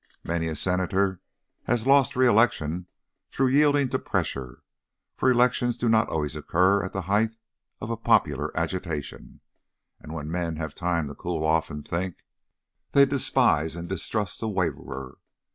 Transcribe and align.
Many 0.23 0.47
a 0.47 0.55
Senator 0.55 1.21
has 1.65 1.85
lost 1.85 2.15
re 2.15 2.25
election 2.25 2.87
through 3.29 3.49
yielding 3.49 3.87
to 3.89 3.99
pressure, 3.99 4.63
for 5.15 5.29
elections 5.29 5.77
do 5.77 5.87
not 5.87 6.09
always 6.09 6.35
occur 6.35 6.83
at 6.83 6.91
the 6.91 7.03
height 7.03 7.37
of 7.79 7.91
a 7.91 7.97
popular 7.97 8.49
agitation; 8.57 9.41
and 9.99 10.11
when 10.11 10.31
men 10.31 10.55
have 10.55 10.71
had 10.71 10.75
time 10.77 11.07
to 11.07 11.13
cool 11.13 11.45
off 11.45 11.69
and 11.69 11.87
think, 11.87 12.25
they 12.93 13.05
despise 13.05 13.75
and 13.75 13.87
distrust 13.89 14.39
the 14.39 14.49
waverer. 14.49 15.19